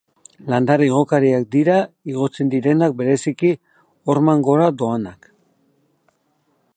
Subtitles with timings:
[0.51, 1.75] Landare igokariak dira
[2.13, 3.53] igotzen direnak, bereziki
[4.13, 5.33] horman gora doanak.